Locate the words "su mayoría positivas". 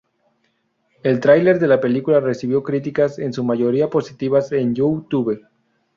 3.33-4.51